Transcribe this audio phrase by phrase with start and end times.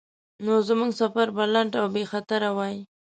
[0.45, 2.77] نو زموږ سفر به لنډ او بیخطره وای.